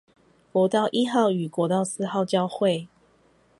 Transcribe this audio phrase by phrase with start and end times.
[0.51, 2.87] 國道一號與國道四號交會